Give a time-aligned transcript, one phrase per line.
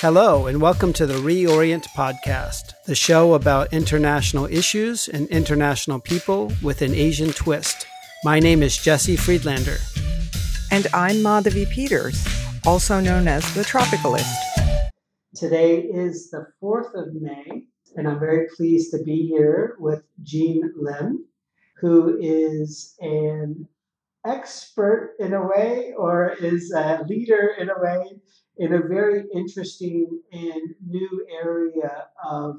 [0.00, 6.52] Hello, and welcome to the Reorient Podcast, the show about international issues and international people
[6.62, 7.84] with an Asian twist.
[8.22, 9.78] My name is Jesse Friedlander.
[10.70, 12.24] And I'm Madhavi Peters,
[12.64, 14.32] also known as the Tropicalist.
[15.34, 17.64] Today is the 4th of May,
[17.96, 21.24] and I'm very pleased to be here with Jeanne Lim,
[21.80, 23.66] who is an
[24.24, 28.20] expert in a way or is a leader in a way
[28.58, 32.56] in a very interesting and new area of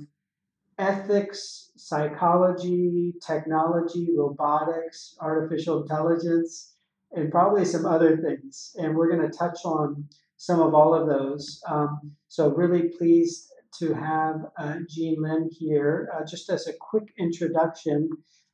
[0.77, 6.75] ethics, psychology, technology, robotics, artificial intelligence,
[7.11, 8.71] and probably some other things.
[8.77, 10.05] And we're going to touch on
[10.37, 11.61] some of all of those.
[11.67, 16.09] Um, so, really pleased to have uh, Jeanne Lim here.
[16.15, 18.09] Uh, just as a quick introduction,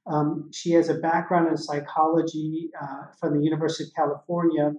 [0.07, 4.73] um, she has a background in psychology uh, from the University of California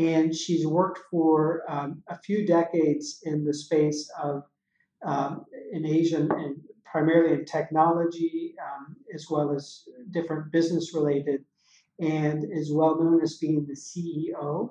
[0.00, 4.44] and she's worked for um, a few decades in the space of
[5.04, 6.56] um, in Asian and
[6.90, 11.44] primarily in technology um, as well as different business related,
[12.00, 14.70] and is well known as being the CEO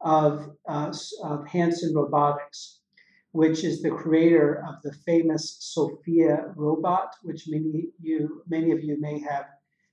[0.00, 0.92] of, uh,
[1.24, 2.80] of Hanson Robotics,
[3.32, 9.00] which is the creator of the famous Sophia robot, which many you many of you
[9.00, 9.46] may have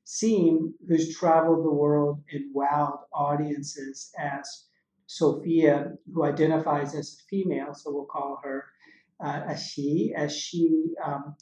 [0.03, 4.66] seen, who's traveled the world and wowed audiences as
[5.07, 8.65] Sophia, who identifies as female, so we'll call her
[9.23, 11.35] uh, a she, as she um,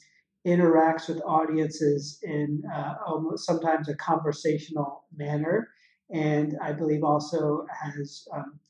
[0.46, 5.68] interacts with audiences in uh, almost sometimes a conversational manner,
[6.10, 8.60] and I believe also has um,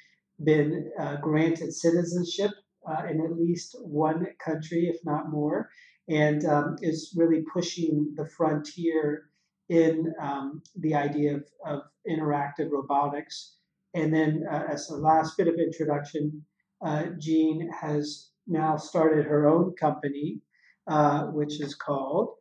[0.43, 2.51] been uh, granted citizenship
[2.89, 5.69] uh, in at least one country, if not more,
[6.09, 9.29] and um, is really pushing the frontier
[9.69, 13.57] in um, the idea of, of interactive robotics.
[13.97, 16.45] And then, uh, as a last bit of introduction,
[16.85, 20.43] uh, Jeanne has now started her own company,
[20.87, 22.35] uh, which is called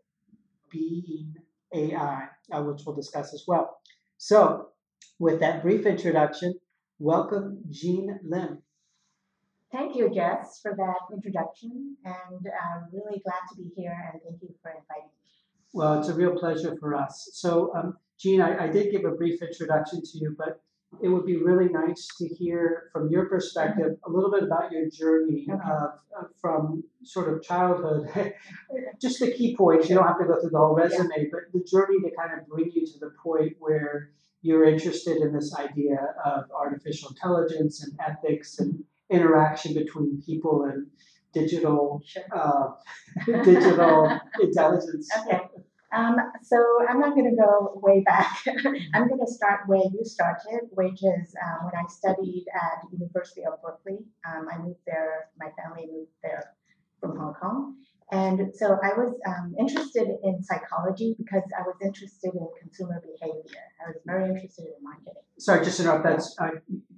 [0.69, 1.34] Being
[1.74, 3.78] AI, uh, which we'll discuss as well.
[4.18, 4.68] So,
[5.18, 6.56] with that brief introduction,
[7.00, 8.62] welcome Jeanne Lim.
[9.72, 14.41] Thank you, Jess, for that introduction, and I'm really glad to be here, and thank
[14.41, 15.31] you for inviting me.
[15.72, 17.30] Well, it's a real pleasure for us.
[17.31, 20.62] So, um, Jeanne, I, I did give a brief introduction to you, but
[21.01, 24.89] it would be really nice to hear from your perspective a little bit about your
[24.89, 25.61] journey okay.
[25.63, 28.09] uh, from sort of childhood.
[29.01, 29.89] Just the key points.
[29.89, 31.23] You don't have to go through the whole resume, yeah.
[31.31, 34.11] but the journey to kind of bring you to the point where
[34.41, 40.88] you're interested in this idea of artificial intelligence and ethics and interaction between people and
[41.33, 42.23] digital sure.
[42.33, 42.69] uh,
[43.44, 45.09] digital intelligence.
[45.19, 45.41] Okay.
[45.94, 46.57] Um, so
[46.90, 48.38] I'm not going to go way back.
[48.94, 53.44] I'm going to start where you started, which is um, when I studied at University
[53.46, 54.00] of Berkeley.
[54.28, 55.29] Um, I moved there.
[55.40, 56.53] My family moved there
[57.00, 57.75] from Hong Kong,
[58.12, 63.62] and so I was um, interested in psychology because I was interested in consumer behavior.
[63.84, 65.13] I was very interested in marketing.
[65.40, 66.03] Sorry, just to interrupt.
[66.03, 66.51] That's uh,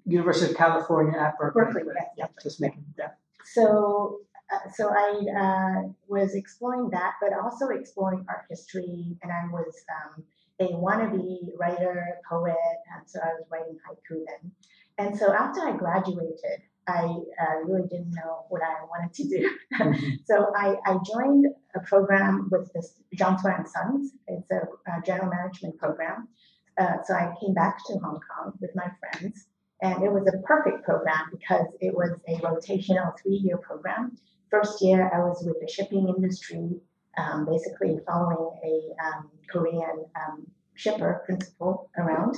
[0.06, 1.64] University of California at Berkeley.
[1.64, 3.18] Berkeley, yes, yeah, just making that.
[3.54, 4.20] So
[4.52, 9.74] uh, so I uh, was exploring that, but also exploring art history, and I was
[9.90, 10.24] um,
[10.60, 12.56] a wannabe writer, poet,
[12.96, 14.52] and so I was writing haiku then.
[14.98, 19.50] And so after I graduated, I uh, really didn't know what I wanted to do.
[19.80, 20.08] Mm-hmm.
[20.26, 24.14] so I, I, joined a program with this John Swire and Sons.
[24.28, 26.30] It's a, a, general management program.
[26.78, 29.48] Uh, so I came back to Hong Kong with my friends,
[29.82, 34.18] and it was a perfect program because it was a rotational three-year program
[34.50, 36.70] first year, I was with the shipping industry,
[37.18, 42.36] um, basically following a um, Korean um, shipper principal around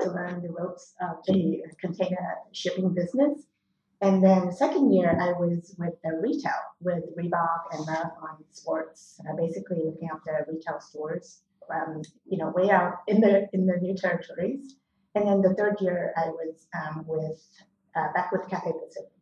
[0.00, 3.46] to learn the ropes of the container shipping business.
[4.00, 9.34] And then second year, I was with the retail with Reebok and Marathon Sports, uh,
[9.34, 11.40] basically looking after retail stores,
[11.74, 14.76] um, you know, way out in the in the new territories.
[15.16, 17.42] And then the third year, I was um, with
[17.96, 19.17] uh, back with Cathay Pacific.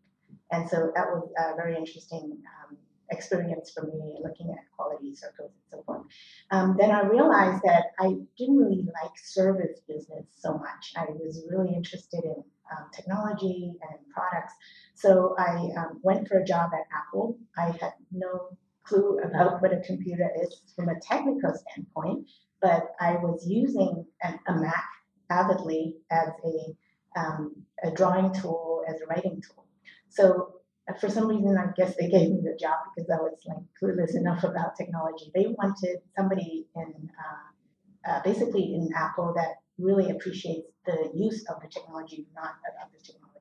[0.51, 2.77] And so that was a very interesting um,
[3.11, 6.03] experience for me looking at quality circles and so forth.
[6.51, 10.93] Um, then I realized that I didn't really like service business so much.
[10.97, 14.55] I was really interested in um, technology and products.
[14.95, 17.39] So I um, went for a job at Apple.
[17.57, 22.29] I had no clue about what a computer is from a technical standpoint,
[22.61, 24.85] but I was using a, a Mac
[25.31, 29.66] avidly as a, um, a drawing tool, as a writing tool.
[30.09, 33.39] So uh, for some reason, I guess they gave me the job because I was
[33.47, 35.31] like clueless enough about technology.
[35.35, 41.61] They wanted somebody in uh, uh, basically in Apple that really appreciates the use of
[41.61, 43.33] the technology, not about the technology.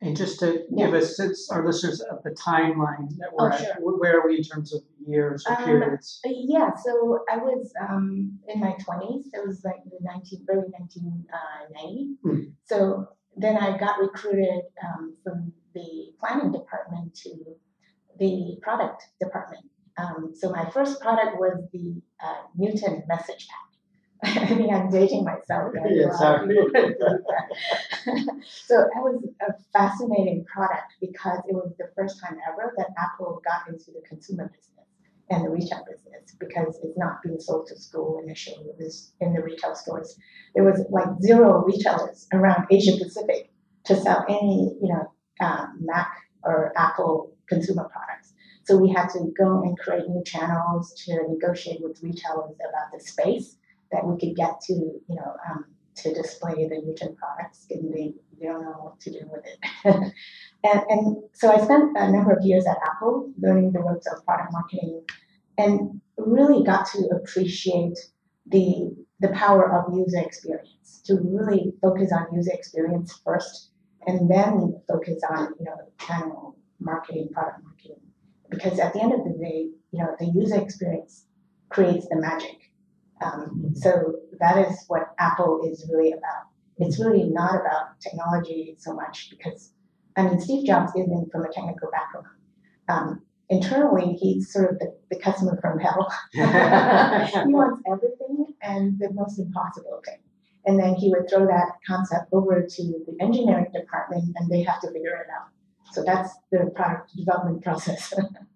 [0.00, 3.60] And just to give us since our listeners of the timeline that we're Oh, at,
[3.60, 3.98] sure.
[3.98, 6.20] where are we in terms of years or Um, periods?
[6.26, 9.26] Uh, Yeah, so I was um, in my 20s.
[9.32, 12.16] It was like the 19, early 1990.
[12.22, 12.40] Hmm.
[12.64, 17.30] So then I got recruited um, from the planning department to
[18.18, 19.64] the product department.
[19.96, 23.64] Um, so my first product was the uh, Newton MessagePad.
[24.24, 25.72] I think I'm dating myself.
[25.74, 25.84] right?
[25.90, 26.48] Yeah, A lot of sorry.
[26.48, 28.42] people believe that.
[28.66, 33.40] so that was a fascinating product because it was the first time ever that Apple
[33.44, 34.70] got into the consumer business
[35.30, 38.64] and the retail business because it's not being sold to school initially.
[38.64, 40.16] It was in the retail stores.
[40.54, 43.50] There was like zero retailers around Asia Pacific
[43.84, 46.10] to sell any, you know, um, Mac
[46.42, 48.32] or Apple consumer products.
[48.64, 53.00] So we had to go and create new channels to negotiate with retailers about the
[53.00, 53.56] space
[53.92, 55.66] that we could get to, you know, um,
[55.96, 59.58] to display the Newton products, and they, they don't know what to do with it.
[60.64, 64.24] and, and so I spent a number of years at Apple learning the ropes of
[64.24, 65.02] product marketing
[65.58, 67.98] and really got to appreciate
[68.46, 73.70] the, the power of user experience, to really focus on user experience first
[74.06, 78.00] and then focus on, you know, channel marketing, product marketing.
[78.50, 81.26] Because at the end of the day, you know, the user experience
[81.70, 82.70] creates the magic.
[83.24, 86.48] Um, so that is what Apple is really about.
[86.78, 89.72] It's really not about technology so much because,
[90.16, 92.26] I mean, Steve Jobs isn't from a technical background.
[92.88, 96.12] Um, internally, he's sort of the, the customer from hell.
[96.32, 96.40] he
[97.54, 100.18] wants everything and the most impossible thing.
[100.66, 104.80] And then he would throw that concept over to the engineering department and they have
[104.80, 105.48] to figure it out.
[105.92, 108.12] So that's the product development process.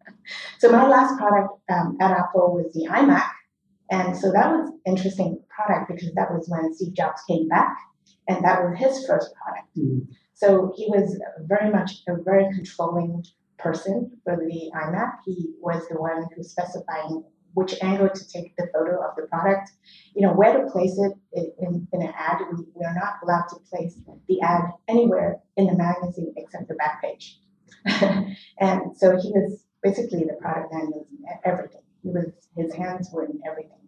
[0.58, 3.28] so my last product um, at Apple was the iMac.
[3.90, 7.76] And so that was interesting product because that was when Steve Jobs came back
[8.28, 9.68] and that was his first product.
[9.76, 10.08] Mhm.
[10.34, 13.24] So he was very much a very controlling
[13.58, 15.18] person for the iMac.
[15.24, 19.72] He was the one who specifying which angle to take the photo of the product,
[20.18, 21.12] you know, where to place it
[21.60, 22.40] in, in, an ad.
[22.50, 26.74] We, we are not allowed to place the ad anywhere in the magazine except the
[26.74, 27.38] back page.
[28.58, 31.82] and so he was basically the product manager in everything.
[32.02, 33.78] He was his hands were in everything.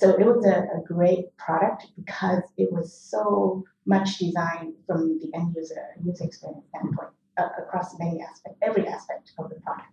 [0.00, 5.30] So it was a, a great product because it was so much designed from the
[5.38, 9.86] end user user experience standpoint uh, across many aspects, every aspect of the product.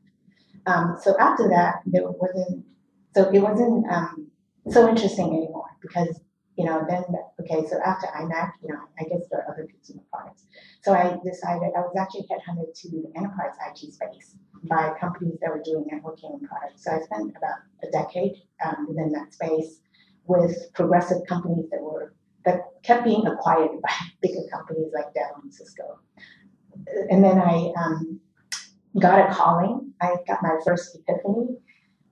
[0.66, 2.66] Um, so after that, there wasn't
[3.14, 4.32] so it wasn't um,
[4.70, 6.22] so interesting anymore because
[6.58, 7.04] you know then
[7.40, 10.46] okay so after iMac you know I guess there are other consumer products.
[10.82, 15.50] So I decided I was actually headhunted to the enterprise IT space by companies that
[15.50, 16.84] were doing networking products.
[16.84, 18.34] So I spent about a decade
[18.66, 19.80] um, within that space
[20.26, 22.14] with progressive companies that were
[22.46, 26.00] that kept being acquired by bigger companies like Dell and Cisco.
[27.10, 28.20] And then I um,
[29.00, 29.94] got a calling.
[30.02, 31.58] I got my first epiphany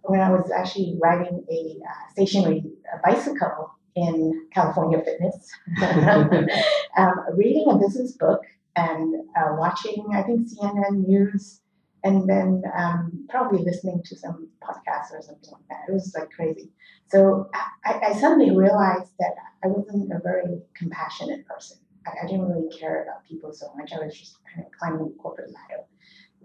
[0.03, 2.63] when I was actually riding a uh, stationary
[2.93, 5.49] uh, bicycle in California Fitness,
[6.97, 8.41] um, reading a business book
[8.75, 11.61] and uh, watching, I think, CNN News,
[12.03, 15.89] and then um, probably listening to some podcasts or something like that.
[15.89, 16.71] It was like crazy.
[17.07, 17.49] So
[17.85, 21.77] I, I suddenly realized that I wasn't a very compassionate person.
[22.07, 23.91] I, I didn't really care about people so much.
[23.93, 25.83] I was just kind of climbing the corporate ladder.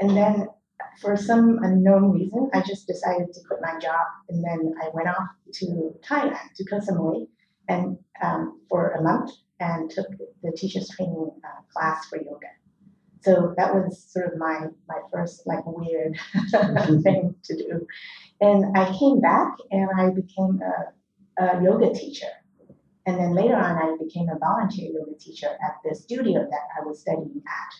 [0.00, 0.48] And then
[1.00, 4.06] for some unknown reason, I just decided to quit my job.
[4.28, 7.28] And then I went off to Thailand, to Koh Samui,
[7.68, 10.06] and um, for a month and took
[10.42, 12.48] the teacher's training uh, class for yoga.
[13.22, 16.16] So that was sort of my, my first like weird
[17.02, 17.86] thing to do.
[18.40, 22.28] And I came back and I became a, a yoga teacher.
[23.06, 26.84] And then later on, I became a volunteer yoga teacher at the studio that I
[26.84, 27.74] was studying at,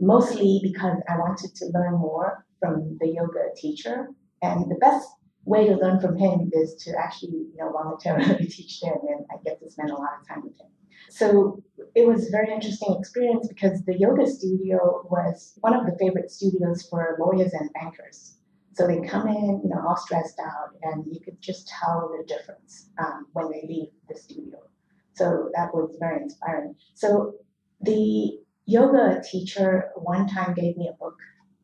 [0.00, 4.08] mostly because I wanted to learn more from the yoga teacher.
[4.42, 5.08] And the best
[5.44, 8.94] way to learn from him is to actually, you know, voluntarily teach him.
[9.08, 10.68] and I get to spend a lot of time with him.
[11.08, 11.62] So
[11.94, 16.30] it was a very interesting experience because the yoga studio was one of the favorite
[16.30, 18.36] studios for lawyers and bankers.
[18.74, 22.26] So they come in, you know, all stressed out, and you could just tell the
[22.26, 24.58] difference um, when they leave the studio.
[25.14, 26.74] So that was very inspiring.
[26.92, 27.36] So
[27.80, 31.16] the yoga teacher one time gave me a book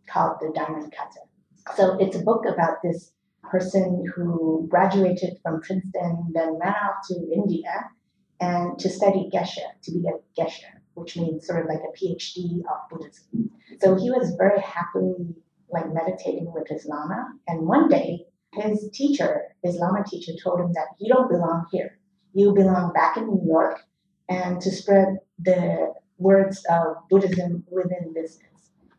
[0.09, 1.77] called The Diamond Cutter.
[1.77, 7.15] So it's a book about this person who graduated from Princeton, then ran off to
[7.33, 7.91] India
[8.41, 12.61] and to study Geshe, to be a Geshe, which means sort of like a PhD
[12.61, 13.51] of Buddhism.
[13.81, 15.35] So he was very happily
[15.71, 17.29] like meditating with his Lama.
[17.49, 21.99] And one day, his teacher, his Lama teacher, told him that you don't belong here.
[22.35, 23.81] You belong back in New York
[24.29, 28.52] and to spread the words of Buddhism within business.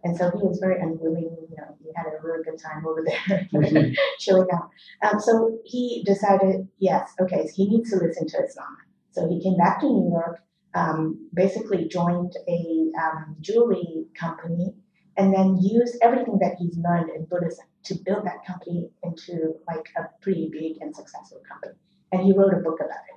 [0.03, 3.03] And so he was very unwilling, you know, he had a really good time over
[3.05, 3.93] there, mm-hmm.
[4.19, 4.69] chilling out.
[5.01, 8.77] Um, so he decided, yes, okay, so he needs to listen to his Lama.
[9.12, 10.39] So he came back to New York,
[10.74, 14.74] um, basically joined a um, jewelry company,
[15.15, 19.88] and then used everything that he's learned in Buddhism to build that company into like
[19.95, 21.79] a pretty big and successful company.
[22.12, 23.13] And he wrote a book about it.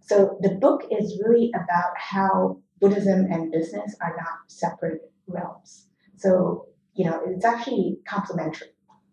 [0.00, 5.88] So the book is really about how Buddhism and business are not separate realms.
[6.16, 8.68] So, you know, it's actually complementary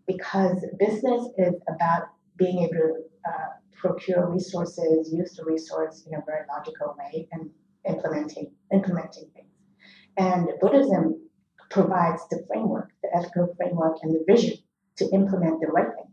[0.07, 2.03] because business is about
[2.37, 2.93] being able to
[3.27, 7.49] uh, procure resources, use the resource in a very logical way, and
[7.87, 9.47] implementing implementing things.
[10.17, 11.29] And Buddhism
[11.69, 14.57] provides the framework, the ethical framework, and the vision
[14.97, 16.11] to implement the right thing.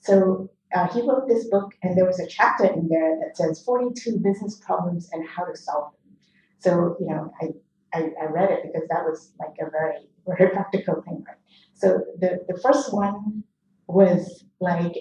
[0.00, 3.62] So uh, he wrote this book, and there was a chapter in there that says
[3.64, 6.16] 42 business problems and how to solve them.
[6.60, 7.48] So, you know, I,
[7.92, 11.36] I, I read it because that was like a very, very practical thing, right?
[11.74, 13.44] So the, the first one
[13.86, 14.94] was like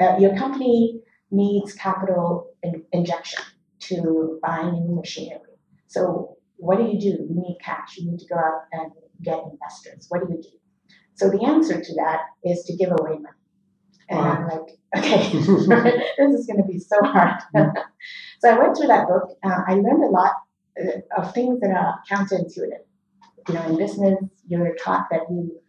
[0.00, 3.42] uh, your company needs capital in, injection
[3.80, 5.40] to buy new machinery.
[5.88, 7.06] So what do you do?
[7.06, 7.96] You need cash.
[7.98, 8.92] You need to go out and
[9.22, 10.06] get investors.
[10.08, 10.48] What do you do?
[11.14, 13.28] So the answer to that is to give away money.
[14.08, 14.32] And wow.
[14.32, 17.40] I'm like, okay, this is going to be so hard.
[18.40, 19.30] so I went through that book.
[19.42, 20.32] Uh, I learned a lot
[20.80, 22.84] uh, of things that are counterintuitive.
[23.48, 25.60] You know, in business, you're taught that you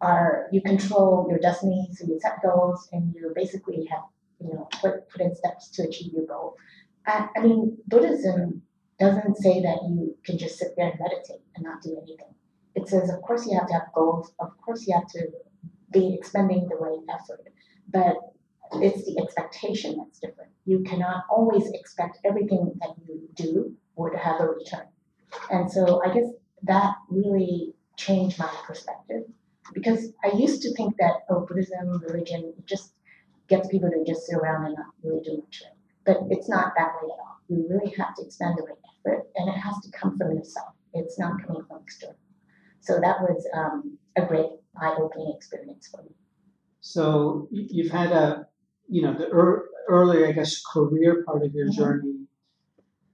[0.00, 4.02] are you control your destiny, so you set goals and you basically have
[4.40, 6.56] you know put put in steps to achieve your goal.
[7.06, 8.62] I, I mean, Buddhism
[8.98, 12.34] doesn't say that you can just sit there and meditate and not do anything.
[12.74, 14.32] It says, of course, you have to have goals.
[14.40, 15.28] Of course, you have to
[15.92, 17.46] be expending the right effort,
[17.88, 18.16] but
[18.74, 20.50] it's the expectation that's different.
[20.64, 24.86] You cannot always expect everything that you do would have a return.
[25.50, 26.26] And so I guess
[26.62, 29.22] that really changed my perspective
[29.72, 32.92] because I used to think that oh Buddhism religion just
[33.48, 35.62] gets people to just sit around and not really do much.
[36.04, 37.36] But it's not that way at all.
[37.48, 40.72] You really have to expend the right effort, and it has to come from yourself.
[40.94, 42.16] It's not coming from external.
[42.80, 46.10] So that was um, a great eye-opening experience for me.
[46.80, 48.46] So you've had a,
[48.88, 51.80] you know, the er- early, I guess, career part of your mm-hmm.
[51.82, 52.25] journey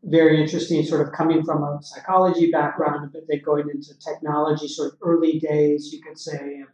[0.05, 4.93] very interesting, sort of coming from a psychology background, but then going into technology, sort
[4.93, 6.65] of early days, you could say,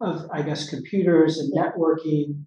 [0.00, 2.44] of, of I guess, computers and networking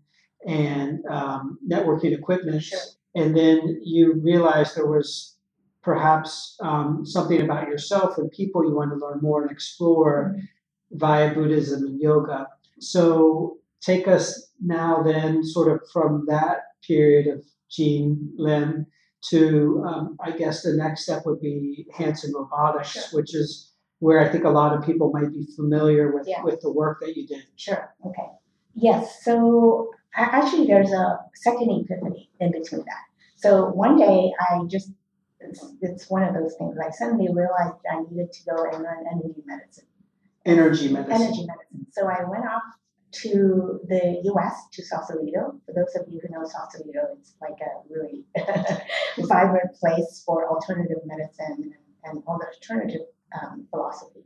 [0.48, 2.64] and um, networking equipment.
[2.64, 2.80] Sure.
[3.16, 5.36] And then you realize there was
[5.84, 10.98] perhaps um, something about yourself and people you want to learn more and explore mm-hmm.
[10.98, 12.48] via Buddhism and yoga.
[12.80, 18.88] So take us now then sort of from that period of Jeanne Lim
[19.30, 23.04] to, um, I guess the next step would be Hanson Robotics, sure.
[23.12, 26.44] which is where I think a lot of people might be familiar with, yeah.
[26.44, 27.44] with the work that you did.
[27.56, 27.94] Sure.
[28.06, 28.28] Okay.
[28.76, 29.24] Yes.
[29.24, 33.04] So actually, there's a second epiphany in between that.
[33.36, 34.92] So one day, I just
[35.40, 36.78] it's, it's one of those things.
[36.84, 39.86] I suddenly realized I needed to go and learn energy medicine.
[40.46, 41.22] Energy medicine.
[41.22, 41.88] Energy medicine.
[41.92, 42.64] So I went off
[43.14, 45.60] to the US, to Sausalito.
[45.66, 48.26] For those of you who know Sausalito, it's like a really
[49.28, 53.08] vibrant place for alternative medicine and, and alternative
[53.42, 54.26] um, philosophy.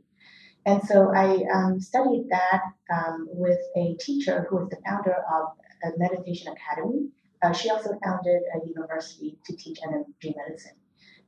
[0.66, 5.48] And so I um, studied that um, with a teacher who is the founder of
[5.84, 7.08] a meditation academy.
[7.40, 10.76] Uh, she also founded a university to teach energy medicine.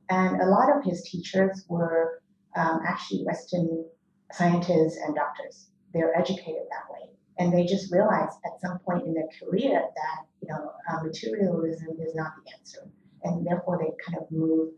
[0.09, 2.21] And a lot of his teachers were
[2.55, 3.85] um, actually Western
[4.33, 5.69] scientists and doctors.
[5.93, 10.25] They're educated that way and they just realized at some point in their career that
[10.41, 12.87] you know uh, materialism is not the answer,
[13.23, 14.73] and therefore they kind of moved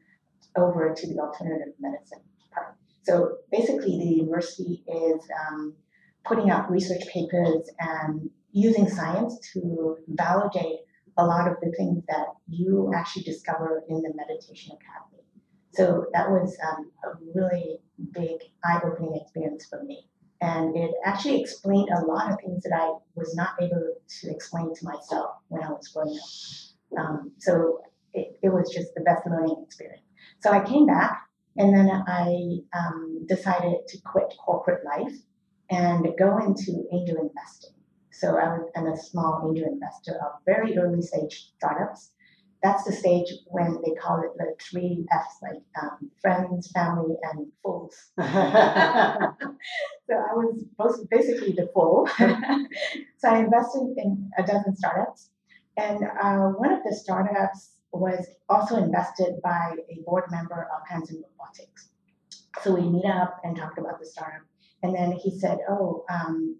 [0.55, 2.21] over to the alternative medicine
[2.53, 2.75] part.
[3.03, 5.73] So basically, the university is um,
[6.25, 10.79] putting out research papers and using science to validate
[11.17, 15.23] a lot of the things that you actually discover in the meditation academy.
[15.73, 17.79] So that was um, a really
[18.11, 20.07] big eye-opening experience for me.
[20.43, 24.75] And it actually explained a lot of things that I was not able to explain
[24.75, 26.99] to myself when I was growing up.
[26.99, 27.79] Um, so
[28.13, 30.03] it, it, was just the best learning experience.
[30.41, 31.21] So I came back
[31.55, 35.15] and then I um, decided to quit corporate life
[35.69, 37.75] and go into angel investing.
[38.11, 42.11] So I was, I'm a small angel investor of very early stage startups
[42.63, 47.47] that's the stage when they call it the three F's, like um, friends, family, and
[47.61, 47.93] fools.
[48.17, 48.23] so
[50.15, 52.07] I was basically the fool.
[53.17, 55.29] so I invested in a dozen startups,
[55.77, 61.21] and uh, one of the startups was also invested by a board member of Hanson
[61.21, 61.89] Robotics.
[62.61, 64.41] So we meet up and talked about the startup.
[64.81, 66.57] And then he said, Oh, um,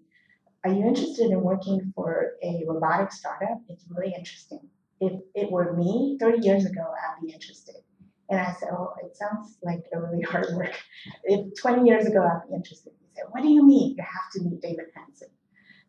[0.64, 3.60] are you interested in working for a robotic startup?
[3.68, 4.60] It's really interesting.
[5.00, 7.76] If it were me 30 years ago, I'd be interested.
[8.30, 10.74] And I said, Oh, it sounds like a really hard work.
[11.24, 12.92] If 20 years ago, I'd be interested.
[13.00, 13.96] He said, What do you mean?
[13.96, 15.28] You have to meet David Hanson.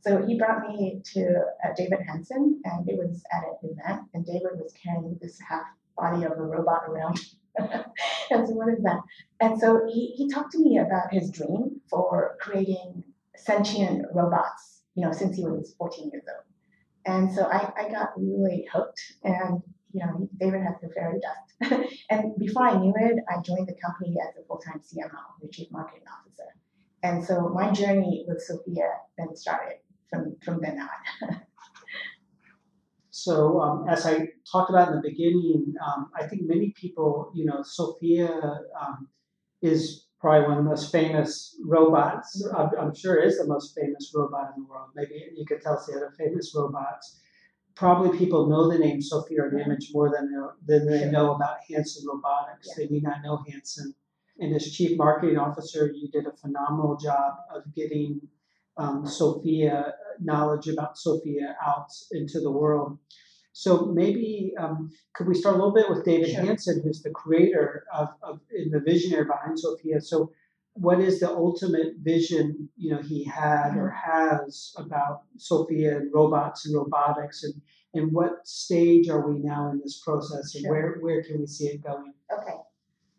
[0.01, 1.21] So he brought me to
[1.63, 5.65] uh, David Hanson, and it was at an event, and David was carrying this half
[5.97, 7.19] body of a robot around.
[7.57, 8.99] and so, what is that?
[9.39, 13.03] And so he, he talked to me about his dream for creating
[13.35, 16.54] sentient robots, you know, since he was 14 years old.
[17.05, 19.61] And so I, I got really hooked, and
[19.95, 21.81] you know, David has the fairy dust.
[22.09, 25.67] and before I knew it, I joined the company as a full-time CMO, the Chief
[25.71, 26.49] Marketing Officer.
[27.01, 29.77] And so my journey with Sophia then started
[30.09, 31.41] from, from then on.
[33.09, 37.45] so um, as I talked about in the beginning, um, I think many people, you
[37.45, 38.27] know, Sophia
[38.81, 39.07] um,
[39.61, 42.47] is probably one of the most famous robots.
[42.55, 44.89] I'm, I'm, sure is the most famous robot in the world.
[44.95, 47.19] Maybe you could tell us the other famous robots.
[47.75, 50.31] Probably people know the name Sophia or the image more than,
[50.65, 52.69] than they know about Hanson Robotics.
[52.69, 52.73] Yeah.
[52.77, 53.93] They do not know Hanson.
[54.39, 58.21] And as chief marketing officer, you did a phenomenal job of getting
[58.77, 62.97] um, Sophia knowledge about Sophia out into the world.
[63.57, 66.43] So maybe um, could we start a little bit with David sure.
[66.43, 70.01] Hanson, who's the creator of, of the visionary behind Sophia.
[70.01, 70.33] So
[70.73, 74.11] what is the ultimate vision you know he had or mm-hmm.
[74.11, 77.53] has about Sophia and robots and robotics and
[77.93, 80.71] and what stage are we now in this process and sure.
[80.71, 82.13] where where can we see it going?
[82.37, 82.57] Okay,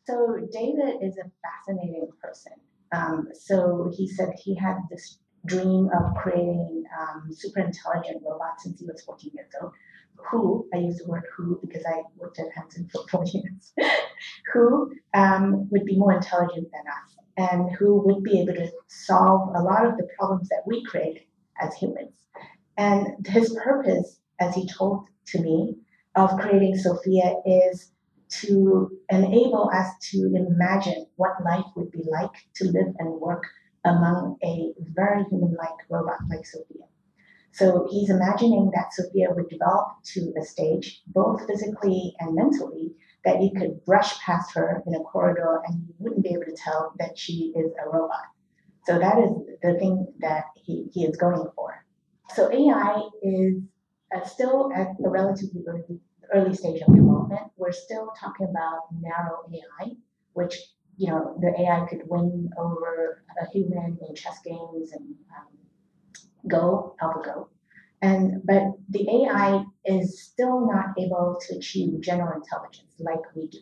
[0.07, 2.53] so David is a fascinating person.
[2.93, 8.81] Um, so he said he had this dream of creating um, super intelligent robots since
[8.81, 9.73] he was 14 years old.
[10.31, 13.73] Who, I use the word who because I worked at Hanson for four years,
[14.53, 19.55] who um, would be more intelligent than us and who would be able to solve
[19.55, 21.27] a lot of the problems that we create
[21.61, 22.13] as humans.
[22.77, 25.77] And his purpose, as he told to me,
[26.15, 27.93] of creating Sophia is
[28.29, 33.45] to enable us to imagine what life would be like to live and work
[33.85, 36.76] among a very human like robot like Sophia.
[37.57, 42.93] So he's imagining that Sophia would develop to a stage, both physically and mentally,
[43.25, 46.55] that you could brush past her in a corridor and you wouldn't be able to
[46.55, 48.27] tell that she is a robot.
[48.85, 49.31] So that is
[49.63, 51.83] the thing that he, he is going for.
[52.35, 53.63] So AI is
[54.15, 55.99] uh, still at a relatively early,
[56.35, 57.53] early stage of development.
[57.57, 59.93] We're still talking about narrow AI,
[60.35, 60.57] which
[60.99, 65.56] you know, the AI could win over a human in chess games and um,
[66.49, 67.49] Go, AlphaGo.
[68.03, 73.59] And but the AI is still not able to achieve general intelligence like we do.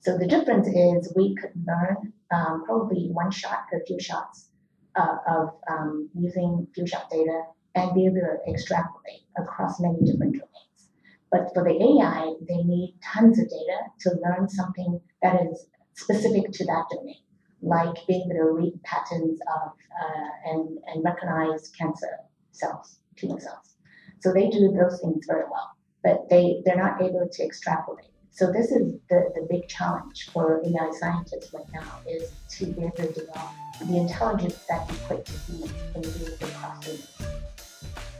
[0.00, 4.48] So the difference is we could learn um, probably one shot or a few shots
[4.96, 7.42] uh, of um, using few shot data
[7.74, 10.90] and be able to extrapolate across many different domains.
[11.30, 16.52] But for the AI, they need tons of data to learn something that is specific
[16.52, 17.22] to that domain,
[17.62, 22.18] like being able to read patterns of uh, and, and recognize cancer
[22.52, 23.76] cells, tumor cells.
[24.20, 25.70] So they do those things very well,
[26.02, 28.06] but they, they're not able to extrapolate.
[28.30, 32.82] So this is the, the big challenge for AI scientists right now is to be
[32.82, 33.50] able to develop
[33.84, 36.86] the intelligence that equates to humans and be able to cross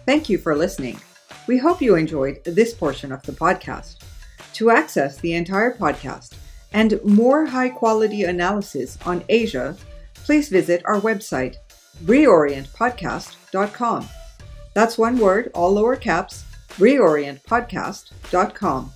[0.07, 0.99] Thank you for listening.
[1.47, 3.99] We hope you enjoyed this portion of the podcast.
[4.55, 6.35] To access the entire podcast,
[6.73, 9.77] and more high quality analysis on Asia,
[10.15, 11.57] please visit our website,
[12.05, 14.09] reorientpodcast.com.
[14.75, 16.45] That's one word, all lower caps,
[16.77, 18.93] reorientpodcast.com.